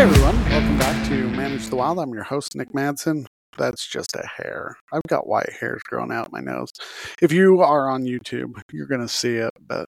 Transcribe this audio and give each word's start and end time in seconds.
Hey 0.00 0.06
everyone, 0.06 0.42
welcome 0.46 0.78
back 0.78 1.08
to 1.10 1.28
Manage 1.32 1.66
the 1.66 1.76
Wild. 1.76 1.98
I'm 1.98 2.14
your 2.14 2.22
host, 2.22 2.56
Nick 2.56 2.72
Madsen. 2.72 3.26
That's 3.58 3.86
just 3.86 4.16
a 4.16 4.26
hair. 4.26 4.78
I've 4.94 5.02
got 5.08 5.26
white 5.26 5.52
hairs 5.52 5.82
growing 5.82 6.10
out 6.10 6.32
my 6.32 6.40
nose. 6.40 6.70
If 7.20 7.32
you 7.32 7.60
are 7.60 7.90
on 7.90 8.04
YouTube, 8.04 8.62
you're 8.72 8.86
going 8.86 9.02
to 9.02 9.08
see 9.08 9.34
it, 9.34 9.50
but 9.60 9.84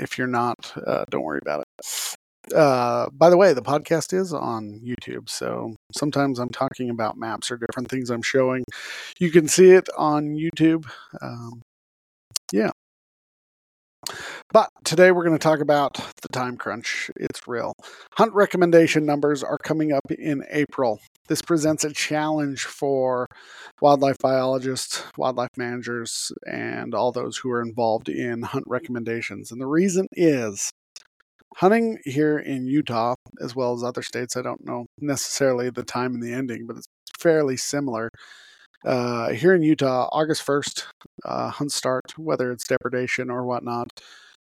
if 0.00 0.18
you're 0.18 0.26
not, 0.26 0.72
uh, 0.84 1.04
don't 1.10 1.22
worry 1.22 1.38
about 1.40 1.60
it. 1.60 2.16
Uh, 2.52 3.08
by 3.12 3.30
the 3.30 3.36
way, 3.36 3.52
the 3.52 3.62
podcast 3.62 4.12
is 4.12 4.32
on 4.34 4.80
YouTube, 4.84 5.28
so 5.28 5.76
sometimes 5.96 6.40
I'm 6.40 6.50
talking 6.50 6.90
about 6.90 7.16
maps 7.16 7.48
or 7.48 7.56
different 7.56 7.88
things 7.88 8.10
I'm 8.10 8.20
showing. 8.20 8.64
You 9.20 9.30
can 9.30 9.46
see 9.46 9.70
it 9.70 9.88
on 9.96 10.34
YouTube. 10.34 10.90
Um. 11.20 11.62
But 14.52 14.68
today 14.84 15.12
we're 15.12 15.24
going 15.24 15.38
to 15.38 15.42
talk 15.42 15.60
about 15.60 15.94
the 15.94 16.28
time 16.30 16.58
crunch. 16.58 17.10
It's 17.16 17.48
real. 17.48 17.72
Hunt 18.18 18.34
recommendation 18.34 19.06
numbers 19.06 19.42
are 19.42 19.56
coming 19.56 19.92
up 19.92 20.10
in 20.10 20.44
April. 20.50 21.00
This 21.26 21.40
presents 21.40 21.84
a 21.84 21.92
challenge 21.94 22.64
for 22.64 23.28
wildlife 23.80 24.18
biologists, 24.20 25.04
wildlife 25.16 25.56
managers, 25.56 26.32
and 26.46 26.94
all 26.94 27.12
those 27.12 27.38
who 27.38 27.50
are 27.50 27.62
involved 27.62 28.10
in 28.10 28.42
hunt 28.42 28.64
recommendations. 28.66 29.50
And 29.50 29.58
the 29.58 29.66
reason 29.66 30.06
is 30.12 30.70
hunting 31.56 31.98
here 32.04 32.38
in 32.38 32.66
Utah, 32.66 33.14
as 33.40 33.56
well 33.56 33.72
as 33.72 33.82
other 33.82 34.02
states, 34.02 34.36
I 34.36 34.42
don't 34.42 34.66
know 34.66 34.84
necessarily 35.00 35.70
the 35.70 35.82
time 35.82 36.12
and 36.12 36.22
the 36.22 36.34
ending, 36.34 36.66
but 36.66 36.76
it's 36.76 36.88
fairly 37.18 37.56
similar. 37.56 38.10
Uh, 38.84 39.30
here 39.30 39.54
in 39.54 39.62
Utah, 39.62 40.10
August 40.12 40.44
1st, 40.44 40.84
uh, 41.24 41.48
hunts 41.48 41.74
start, 41.74 42.18
whether 42.18 42.52
it's 42.52 42.66
depredation 42.66 43.30
or 43.30 43.46
whatnot. 43.46 43.88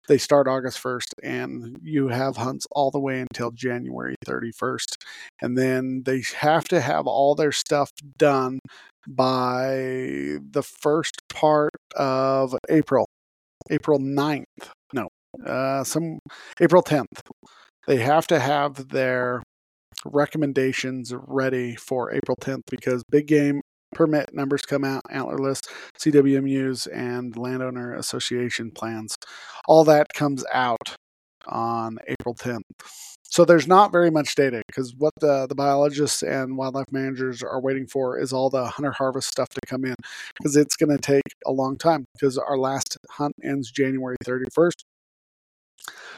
They 0.09 0.19
start 0.19 0.49
August 0.49 0.83
1st, 0.83 1.15
and 1.23 1.79
you 1.83 2.09
have 2.09 2.37
hunts 2.37 2.67
all 2.73 2.91
the 2.91 3.01
way 3.01 3.21
until 3.21 3.51
January 3.51 4.17
31st. 4.27 4.97
And 5.41 5.57
then 5.57 6.03
they 6.05 6.23
have 6.39 6.65
to 6.65 6.81
have 6.81 7.07
all 7.07 7.35
their 7.35 7.53
stuff 7.53 7.91
done 8.19 8.59
by 9.09 10.39
the 10.51 10.63
first 10.63 11.21
part 11.29 11.71
of 11.95 12.57
April, 12.69 13.07
April 13.71 13.99
9th. 13.99 14.45
No, 14.93 15.09
uh, 15.47 15.85
some 15.85 16.19
April 16.61 16.83
10th. 16.83 17.21
They 17.87 17.99
have 17.99 18.27
to 18.29 18.39
have 18.39 18.89
their 18.89 19.43
recommendations 20.05 21.13
ready 21.15 21.77
for 21.77 22.13
April 22.13 22.37
10th 22.41 22.63
because 22.71 23.03
big 23.09 23.27
game 23.27 23.61
permit 23.95 24.35
numbers 24.35 24.63
come 24.63 24.85
out, 24.85 25.03
antlerless, 25.13 25.61
CWMUs, 25.99 26.89
and 26.93 27.37
landowner 27.37 27.95
association 27.95 28.71
plans. 28.71 29.17
All 29.67 29.85
that 29.85 30.13
comes 30.15 30.45
out 30.53 30.97
on 31.47 31.99
April 32.09 32.35
10th. 32.35 32.63
So 33.33 33.47
there's 33.47 33.67
not 33.67 33.93
very 33.93 34.11
much 34.11 34.35
data 34.35 34.63
because 34.67 34.95
what 34.95 35.15
the, 35.21 35.47
the 35.47 35.55
biologists 35.55 36.23
and 36.23 36.57
wildlife 36.59 36.93
managers 36.93 37.43
are 37.43 37.63
waiting 37.63 37.87
for 37.87 38.19
is 38.19 38.31
all 38.31 38.51
the 38.51 38.67
hunter 38.67 38.93
harvest 38.93 39.29
stuff 39.29 39.49
to 39.49 39.61
come 39.67 39.87
in 39.87 39.95
because 40.37 40.55
it's 40.55 40.77
going 40.77 40.95
to 40.95 40.99
take 40.99 41.23
a 41.47 41.51
long 41.51 41.79
time 41.79 42.05
because 42.13 42.37
our 42.37 42.59
last 42.59 42.99
hunt 43.11 43.35
ends 43.43 43.71
January 43.71 44.17
31st. 44.23 44.83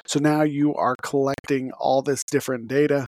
So 0.06 0.18
now 0.18 0.42
you 0.42 0.74
are 0.74 0.96
collecting 1.02 1.70
all 1.78 2.02
this 2.02 2.24
different 2.24 2.66
data 2.66 3.06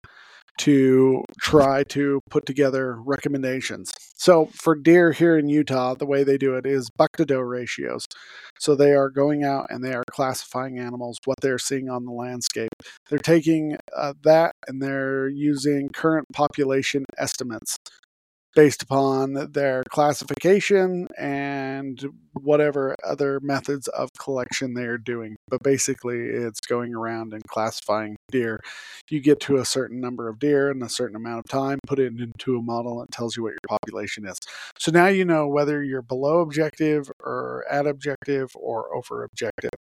to 0.60 1.24
try 1.42 1.84
to 1.84 2.22
put 2.30 2.46
together 2.46 2.96
recommendations. 3.02 3.92
So 4.16 4.46
for 4.54 4.76
deer 4.76 5.12
here 5.12 5.38
in 5.38 5.50
Utah, 5.50 5.96
the 5.96 6.06
way 6.06 6.24
they 6.24 6.38
do 6.38 6.56
it 6.56 6.66
is 6.66 6.90
buck 6.90 7.18
to 7.18 7.26
doe 7.26 7.40
ratios. 7.40 8.06
So 8.60 8.76
they 8.76 8.94
are 8.94 9.10
going 9.10 9.44
out 9.44 9.68
and 9.70 9.84
they 9.84 9.94
are 9.94 10.04
classifying 10.10 10.80
animals, 10.80 11.18
what 11.26 11.42
they're 11.42 11.60
seeing 11.60 11.90
on 11.90 12.06
the 12.06 12.12
landscape. 12.12 12.72
They're 13.10 13.20
taking 13.20 13.78
uh, 13.96 14.14
that 14.24 14.56
and 14.68 14.82
they're 14.82 15.28
using 15.28 15.90
current 15.90 16.28
population 16.34 17.06
estimates 17.18 17.78
based 18.56 18.84
upon 18.84 19.52
their 19.52 19.84
classification 19.90 21.08
and 21.18 22.06
whatever 22.34 22.96
other 23.04 23.40
methods 23.42 23.88
of 23.90 24.10
collection 24.20 24.74
they 24.74 24.84
are 24.84 24.98
doing. 24.98 25.36
But 25.48 25.62
basically, 25.64 26.20
it's 26.20 26.60
going 26.60 26.94
around 26.94 27.34
and 27.34 27.44
classifying 27.44 28.16
deer. 28.32 28.60
You 29.10 29.22
get 29.22 29.40
to 29.42 29.58
a 29.58 29.66
certain 29.66 30.00
number 30.00 30.28
of 30.30 30.40
deer 30.40 30.72
in 30.72 30.82
a 30.82 30.90
certain 30.90 31.16
amount 31.16 31.40
of 31.40 31.46
time, 31.50 31.80
put 31.88 32.00
it 32.00 32.14
into 32.14 32.58
a 32.58 32.62
model, 32.62 33.02
and 33.02 33.10
tells 33.12 33.38
you 33.38 33.44
what 33.44 33.52
your 33.52 33.80
population 33.80 34.26
is. 34.26 34.38
So 34.78 34.92
now 34.92 35.08
you 35.08 35.26
know 35.26 35.48
whether 35.48 35.84
you're 35.84 36.02
below 36.02 36.42
objective 36.42 37.12
or 37.20 37.66
at 37.70 37.88
objective 37.88 38.52
or 38.56 38.96
over 38.96 39.24
objective. 39.24 39.72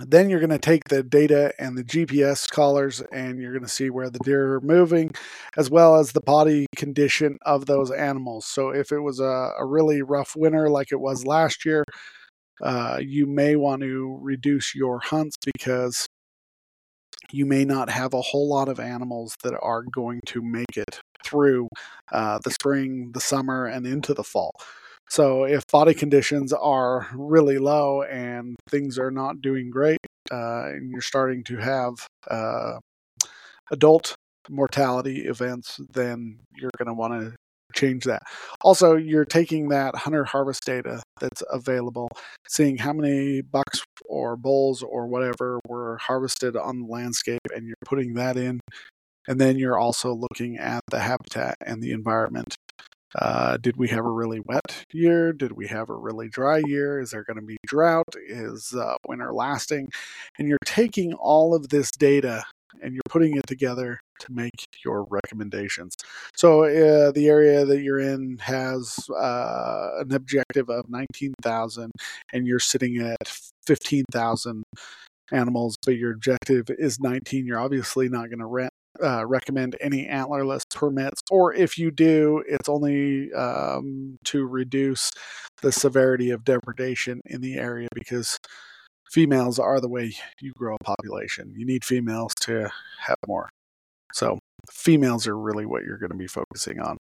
Then 0.00 0.30
you're 0.30 0.40
going 0.40 0.50
to 0.50 0.58
take 0.58 0.84
the 0.88 1.02
data 1.02 1.52
and 1.58 1.76
the 1.76 1.82
GPS 1.82 2.48
collars 2.48 3.00
and 3.12 3.40
you're 3.40 3.52
going 3.52 3.64
to 3.64 3.68
see 3.68 3.90
where 3.90 4.10
the 4.10 4.20
deer 4.20 4.54
are 4.54 4.60
moving, 4.60 5.10
as 5.56 5.70
well 5.70 5.96
as 5.96 6.12
the 6.12 6.20
body 6.20 6.66
condition 6.76 7.38
of 7.44 7.66
those 7.66 7.90
animals. 7.90 8.46
So 8.46 8.70
if 8.70 8.92
it 8.92 9.00
was 9.00 9.18
a, 9.20 9.50
a 9.58 9.64
really 9.66 10.02
rough 10.02 10.34
winter 10.36 10.70
like 10.70 10.92
it 10.92 11.00
was 11.00 11.26
last 11.26 11.64
year, 11.64 11.84
uh, 12.62 12.98
you 13.02 13.26
may 13.26 13.56
want 13.56 13.82
to 13.82 14.18
reduce 14.22 14.74
your 14.74 15.00
hunts 15.00 15.36
because 15.54 16.06
you 17.30 17.44
may 17.46 17.64
not 17.64 17.90
have 17.90 18.14
a 18.14 18.22
whole 18.22 18.48
lot 18.48 18.68
of 18.68 18.80
animals 18.80 19.36
that 19.42 19.54
are 19.60 19.82
going 19.82 20.20
to 20.26 20.42
make 20.42 20.76
it 20.76 21.00
through 21.24 21.68
uh, 22.12 22.38
the 22.44 22.50
spring, 22.50 23.10
the 23.12 23.20
summer, 23.20 23.66
and 23.66 23.86
into 23.86 24.14
the 24.14 24.24
fall. 24.24 24.52
So 25.10 25.44
if 25.44 25.66
body 25.72 25.94
conditions 25.94 26.52
are 26.52 27.08
really 27.14 27.58
low 27.58 28.02
and 28.02 28.56
things 28.70 28.98
are 28.98 29.10
not 29.10 29.40
doing 29.40 29.70
great, 29.70 29.98
uh, 30.30 30.68
and 30.68 30.90
you're 30.90 31.00
starting 31.00 31.42
to 31.44 31.56
have 31.56 31.94
uh, 32.30 32.78
adult 33.70 34.14
mortality 34.50 35.26
events, 35.26 35.80
then 35.92 36.38
you're 36.56 36.70
going 36.76 36.88
to 36.88 36.94
want 36.94 37.20
to 37.20 37.34
change 37.74 38.04
that. 38.04 38.22
Also, 38.62 38.96
you're 38.96 39.24
taking 39.24 39.68
that 39.68 39.94
hunter 39.94 40.24
harvest 40.24 40.64
data 40.64 41.02
that's 41.20 41.42
available, 41.50 42.08
seeing 42.48 42.78
how 42.78 42.92
many 42.92 43.42
bucks 43.42 43.82
or 44.06 44.36
bulls 44.36 44.82
or 44.82 45.06
whatever 45.06 45.60
were 45.66 45.98
harvested 45.98 46.56
on 46.56 46.80
the 46.80 46.86
landscape, 46.86 47.40
and 47.54 47.66
you're 47.66 47.74
putting 47.84 48.14
that 48.14 48.36
in. 48.36 48.60
And 49.26 49.38
then 49.38 49.58
you're 49.58 49.78
also 49.78 50.14
looking 50.14 50.56
at 50.56 50.80
the 50.90 51.00
habitat 51.00 51.56
and 51.64 51.82
the 51.82 51.92
environment 51.92 52.56
uh, 53.14 53.56
did 53.56 53.76
we 53.76 53.88
have 53.88 54.04
a 54.04 54.10
really 54.10 54.40
wet 54.40 54.84
year? 54.92 55.32
Did 55.32 55.52
we 55.52 55.66
have 55.68 55.88
a 55.90 55.96
really 55.96 56.28
dry 56.28 56.62
year? 56.66 57.00
Is 57.00 57.10
there 57.10 57.24
going 57.24 57.38
to 57.38 57.46
be 57.46 57.56
drought? 57.66 58.14
Is 58.26 58.74
uh, 58.74 58.96
winter 59.06 59.32
lasting? 59.32 59.88
And 60.38 60.48
you're 60.48 60.58
taking 60.64 61.14
all 61.14 61.54
of 61.54 61.68
this 61.68 61.90
data 61.90 62.44
and 62.82 62.94
you're 62.94 63.02
putting 63.08 63.36
it 63.36 63.46
together 63.46 64.00
to 64.20 64.32
make 64.32 64.66
your 64.84 65.06
recommendations. 65.10 65.94
So 66.36 66.64
uh, 66.64 67.12
the 67.12 67.28
area 67.28 67.64
that 67.64 67.80
you're 67.80 68.00
in 68.00 68.38
has 68.38 68.96
uh, 69.10 69.88
an 70.00 70.12
objective 70.12 70.68
of 70.68 70.88
19,000 70.88 71.90
and 72.32 72.46
you're 72.46 72.58
sitting 72.58 72.98
at 72.98 73.28
15,000 73.66 74.62
animals, 75.32 75.76
but 75.84 75.96
your 75.96 76.12
objective 76.12 76.66
is 76.70 77.00
19. 77.00 77.46
You're 77.46 77.60
obviously 77.60 78.08
not 78.08 78.28
going 78.28 78.38
to 78.38 78.46
uh, 79.02 79.26
recommend 79.26 79.76
any 79.80 80.06
antlerless 80.06 80.62
permits, 80.74 81.22
or 81.30 81.54
if 81.54 81.78
you 81.78 81.90
do, 81.90 82.42
it's 82.46 82.68
only 82.68 83.32
um, 83.32 84.18
to 84.24 84.46
reduce 84.46 85.10
the 85.62 85.72
severity 85.72 86.30
of 86.30 86.44
depredation 86.44 87.20
in 87.26 87.40
the 87.40 87.56
area 87.56 87.88
because 87.94 88.38
females 89.10 89.58
are 89.58 89.80
the 89.80 89.88
way 89.88 90.12
you 90.40 90.52
grow 90.56 90.76
a 90.80 90.84
population. 90.84 91.52
You 91.56 91.66
need 91.66 91.84
females 91.84 92.32
to 92.42 92.70
have 93.00 93.16
more. 93.26 93.48
So, 94.12 94.38
females 94.70 95.26
are 95.26 95.38
really 95.38 95.66
what 95.66 95.84
you're 95.84 95.98
going 95.98 96.10
to 96.10 96.16
be 96.16 96.26
focusing 96.26 96.80
on. 96.80 96.96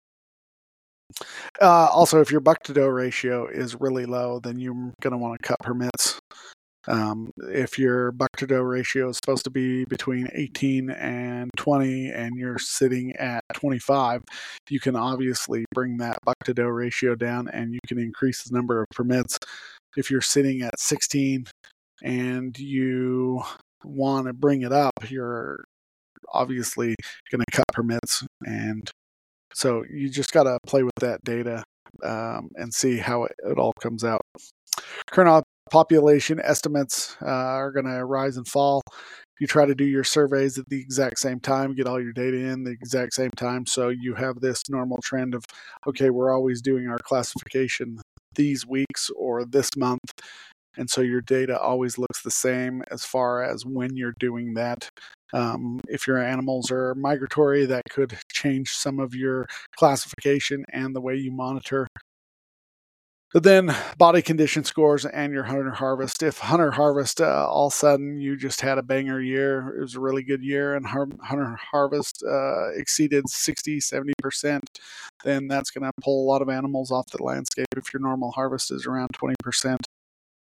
Uh, 1.60 1.86
also, 1.86 2.20
if 2.20 2.30
your 2.30 2.40
buck 2.40 2.62
to 2.64 2.72
doe 2.72 2.88
ratio 2.88 3.46
is 3.46 3.80
really 3.80 4.06
low, 4.06 4.40
then 4.40 4.58
you're 4.58 4.92
going 5.00 5.12
to 5.12 5.16
want 5.16 5.40
to 5.40 5.46
cut 5.46 5.58
permits 5.60 6.16
um, 6.88 7.30
if 7.38 7.78
your 7.78 8.12
buck 8.12 8.30
to 8.36 8.47
doe 8.47 8.60
ratio 8.60 9.08
is 9.08 9.16
supposed 9.16 9.44
to 9.44 9.50
be 9.50 9.84
between 9.86 10.28
18 10.32 10.91
and 10.91 11.50
20 11.56 12.10
and 12.10 12.36
you're 12.36 12.59
sitting 12.59 13.15
at 13.16 13.42
25, 13.54 14.22
you 14.71 14.80
can 14.80 14.94
obviously 14.97 15.65
bring 15.74 15.97
that 15.98 16.18
buck 16.24 16.36
to 16.44 16.54
doe 16.54 16.65
ratio 16.65 17.15
down 17.15 17.48
and 17.48 17.74
you 17.74 17.80
can 17.86 17.98
increase 17.98 18.44
the 18.44 18.54
number 18.54 18.80
of 18.80 18.88
permits. 18.91 19.38
If 19.97 20.10
you're 20.10 20.21
sitting 20.21 20.62
at 20.62 20.78
16 20.78 21.47
and 22.03 22.59
you 22.59 23.42
want 23.84 24.27
to 24.27 24.33
bring 24.33 24.62
it 24.62 24.72
up, 24.72 24.92
you're 25.09 25.65
obviously 26.33 26.94
going 27.30 27.42
to 27.48 27.56
cut 27.56 27.66
permits. 27.72 28.24
And 28.44 28.91
so 29.53 29.84
you 29.91 30.09
just 30.09 30.33
got 30.33 30.44
to 30.44 30.59
play 30.66 30.83
with 30.83 30.94
that 31.00 31.24
data 31.24 31.65
um, 32.03 32.50
and 32.56 32.72
see 32.72 32.98
how 32.98 33.24
it, 33.24 33.33
it 33.38 33.59
all 33.59 33.72
comes 33.80 34.04
out. 34.04 34.22
Current 35.10 35.44
population 35.71 36.41
estimates 36.42 37.16
uh, 37.22 37.27
are 37.27 37.72
going 37.72 37.86
to 37.86 38.04
rise 38.04 38.36
and 38.36 38.47
fall. 38.47 38.83
You 39.41 39.47
try 39.47 39.66
to 39.66 39.74
do 39.74 39.84
your 39.84 40.04
surveys 40.04 40.59
at 40.59 40.68
the 40.68 40.80
exact 40.80 41.18
same 41.18 41.41
time, 41.41 41.74
get 41.74 41.86
all 41.86 42.00
your 42.00 42.12
data 42.12 42.38
in 42.38 42.65
the 42.65 42.71
exact 42.71 43.12
same 43.12 43.30
time. 43.36 43.66
So 43.66 43.91
you 43.91 44.15
have 44.15 44.41
this 44.41 44.62
normal 44.71 44.98
trend 45.03 45.34
of, 45.34 45.44
okay, 45.86 46.09
we're 46.10 46.33
always 46.33 46.62
doing 46.62 46.88
our 46.88 46.98
classification 46.98 48.00
these 48.34 48.66
weeks 48.66 49.10
or 49.16 49.44
this 49.44 49.77
month. 49.77 50.12
And 50.78 50.88
so 50.88 51.00
your 51.00 51.21
data 51.21 51.59
always 51.59 51.98
looks 51.98 52.22
the 52.22 52.30
same 52.30 52.83
as 52.91 53.04
far 53.04 53.42
as 53.42 53.65
when 53.65 53.97
you're 53.97 54.15
doing 54.18 54.54
that. 54.54 54.88
Um, 55.33 55.80
if 55.88 56.06
your 56.06 56.22
animals 56.22 56.71
are 56.71 56.94
migratory, 56.94 57.66
that 57.66 57.83
could 57.91 58.18
change 58.30 58.71
some 58.71 59.00
of 59.00 59.15
your 59.15 59.47
classification 59.77 60.65
and 60.72 60.94
the 60.94 61.00
way 61.00 61.16
you 61.16 61.33
monitor. 61.33 61.88
Then 63.42 63.77
body 63.98 64.22
condition 64.22 64.65
scores 64.65 65.04
and 65.04 65.30
your 65.30 65.44
hunter 65.44 65.71
harvest. 65.71 66.22
If 66.22 66.38
hunter 66.38 66.71
harvest, 66.71 67.21
uh, 67.21 67.47
all 67.47 67.66
of 67.66 67.74
a 67.74 67.77
sudden 67.77 68.18
you 68.18 68.34
just 68.34 68.62
had 68.62 68.78
a 68.78 68.83
banger 68.83 69.21
year, 69.21 69.77
it 69.77 69.80
was 69.83 69.94
a 69.94 70.00
really 70.00 70.22
good 70.22 70.42
year, 70.42 70.74
and 70.74 70.86
hunter 70.86 71.59
harvest 71.71 72.24
uh, 72.27 72.71
exceeded 72.71 73.28
60, 73.28 73.78
70%, 73.78 74.60
then 75.22 75.48
that's 75.48 75.71
going 75.71 75.84
to 75.84 75.92
pull 76.03 76.24
a 76.24 76.28
lot 76.30 76.41
of 76.41 76.48
animals 76.48 76.91
off 76.91 77.04
the 77.10 77.22
landscape 77.22 77.66
if 77.77 77.92
your 77.92 78.00
normal 78.00 78.30
harvest 78.30 78.71
is 78.71 78.86
around 78.86 79.10
20%. 79.12 79.77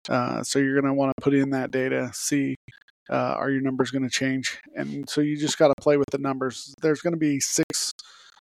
Uh, 0.10 0.42
so 0.42 0.58
you're 0.58 0.74
going 0.74 0.92
to 0.92 0.94
want 0.98 1.14
to 1.16 1.22
put 1.22 1.36
in 1.36 1.52
that 1.52 1.70
data, 1.70 2.10
see 2.16 2.56
uh, 3.12 3.36
are 3.38 3.52
your 3.52 3.62
numbers 3.62 3.92
going 3.92 4.04
to 4.04 4.10
change, 4.10 4.58
and 4.76 5.08
so 5.08 5.22
you 5.22 5.38
just 5.38 5.60
got 5.60 5.68
to 5.68 5.76
play 5.80 5.98
with 5.98 6.10
the 6.12 6.18
numbers. 6.18 6.74
There's 6.82 7.02
going 7.02 7.14
to 7.14 7.20
be 7.20 7.40
six, 7.40 7.94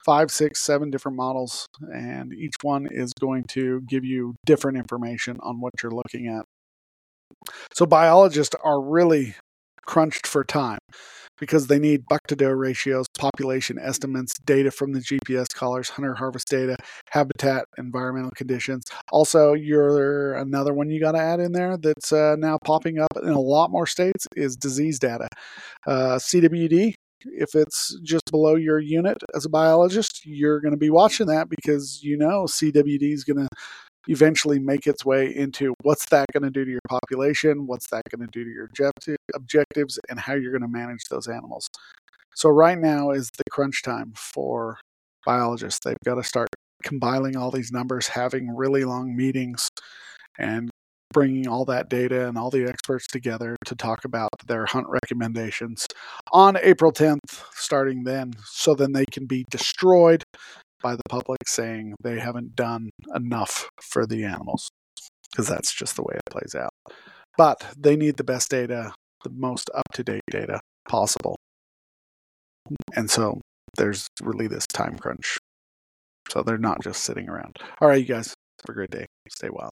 five, 0.08 0.30
six, 0.30 0.62
seven 0.62 0.88
different 0.88 1.18
models, 1.18 1.66
and 1.92 2.32
each 2.32 2.54
one 2.62 2.88
is 2.90 3.12
going 3.20 3.44
to 3.44 3.82
give 3.82 4.06
you 4.06 4.34
different 4.46 4.78
information 4.78 5.36
on 5.42 5.60
what 5.60 5.70
you're 5.82 5.92
looking 5.92 6.28
at. 6.28 6.46
So 7.74 7.84
biologists 7.84 8.56
are 8.64 8.80
really 8.80 9.34
crunched 9.84 10.26
for 10.26 10.44
time 10.44 10.78
because 11.38 11.66
they 11.66 11.78
need 11.78 12.06
buck 12.08 12.26
to 12.28 12.36
doe 12.36 12.48
ratios, 12.48 13.04
population 13.18 13.78
estimates, 13.78 14.32
data 14.46 14.70
from 14.70 14.94
the 14.94 15.00
GPS 15.00 15.52
collars, 15.54 15.90
hunter 15.90 16.14
harvest 16.14 16.48
data, 16.48 16.76
habitat, 17.10 17.66
environmental 17.76 18.32
conditions. 18.34 18.84
Also, 19.12 19.52
you're 19.52 20.32
another 20.36 20.72
one 20.72 20.88
you 20.88 21.02
got 21.02 21.12
to 21.12 21.20
add 21.20 21.38
in 21.38 21.52
there 21.52 21.76
that's 21.76 22.14
uh, 22.14 22.34
now 22.38 22.56
popping 22.64 22.98
up 22.98 23.12
in 23.22 23.28
a 23.28 23.38
lot 23.38 23.70
more 23.70 23.86
states 23.86 24.26
is 24.36 24.56
disease 24.56 24.98
data. 24.98 25.28
Uh, 25.86 26.16
CWD, 26.16 26.94
if 27.24 27.54
it's 27.54 27.98
just 28.02 28.24
below 28.30 28.54
your 28.54 28.78
unit 28.78 29.18
as 29.34 29.44
a 29.44 29.48
biologist, 29.48 30.24
you're 30.24 30.60
going 30.60 30.72
to 30.72 30.78
be 30.78 30.90
watching 30.90 31.26
that 31.26 31.48
because 31.48 32.02
you 32.02 32.16
know 32.16 32.44
CWD 32.44 33.12
is 33.12 33.24
going 33.24 33.38
to 33.38 33.48
eventually 34.08 34.58
make 34.58 34.86
its 34.86 35.04
way 35.04 35.34
into 35.34 35.74
what's 35.82 36.06
that 36.06 36.26
going 36.32 36.42
to 36.42 36.50
do 36.50 36.64
to 36.64 36.70
your 36.70 36.80
population, 36.88 37.66
what's 37.66 37.88
that 37.90 38.02
going 38.14 38.26
to 38.26 38.32
do 38.32 38.44
to 38.44 38.50
your 38.50 38.70
objectives, 39.34 39.98
and 40.08 40.18
how 40.20 40.34
you're 40.34 40.52
going 40.52 40.62
to 40.62 40.68
manage 40.68 41.04
those 41.10 41.28
animals. 41.28 41.68
So, 42.34 42.48
right 42.48 42.78
now 42.78 43.10
is 43.10 43.30
the 43.36 43.44
crunch 43.50 43.82
time 43.82 44.12
for 44.16 44.78
biologists. 45.26 45.80
They've 45.84 45.96
got 46.04 46.14
to 46.14 46.24
start 46.24 46.48
compiling 46.84 47.36
all 47.36 47.50
these 47.50 47.72
numbers, 47.72 48.08
having 48.08 48.54
really 48.54 48.84
long 48.84 49.16
meetings, 49.16 49.68
and 50.38 50.70
bringing 51.12 51.48
all 51.48 51.64
that 51.64 51.88
data 51.88 52.28
and 52.28 52.36
all 52.36 52.50
the 52.50 52.64
experts 52.64 53.06
together 53.06 53.56
to 53.64 53.74
talk 53.74 54.04
about 54.04 54.28
their 54.46 54.66
hunt 54.66 54.86
recommendations 54.88 55.86
on 56.32 56.56
April 56.62 56.92
10th, 56.92 57.42
starting 57.54 58.04
then, 58.04 58.32
so 58.44 58.74
then 58.74 58.92
they 58.92 59.04
can 59.06 59.26
be 59.26 59.44
destroyed 59.50 60.24
by 60.82 60.94
the 60.94 61.02
public 61.08 61.38
saying 61.46 61.94
they 62.02 62.18
haven't 62.18 62.54
done 62.54 62.90
enough 63.14 63.68
for 63.82 64.06
the 64.06 64.24
animals 64.24 64.68
because 65.30 65.48
that's 65.48 65.72
just 65.72 65.96
the 65.96 66.02
way 66.02 66.14
it 66.14 66.30
plays 66.30 66.54
out. 66.54 66.70
But 67.36 67.64
they 67.76 67.96
need 67.96 68.16
the 68.16 68.24
best 68.24 68.50
data, 68.50 68.92
the 69.24 69.30
most 69.30 69.70
up 69.74 69.84
to 69.94 70.04
date 70.04 70.22
data 70.30 70.60
possible. 70.88 71.36
And 72.94 73.10
so 73.10 73.40
there's 73.76 74.06
really 74.22 74.46
this 74.46 74.66
time 74.66 74.98
crunch. 74.98 75.38
So 76.30 76.42
they're 76.42 76.58
not 76.58 76.82
just 76.82 77.02
sitting 77.02 77.28
around. 77.28 77.56
All 77.80 77.88
right, 77.88 78.00
you 78.00 78.06
guys, 78.06 78.28
have 78.28 78.70
a 78.70 78.72
great 78.72 78.90
day. 78.90 79.06
Stay 79.28 79.48
wild. 79.50 79.70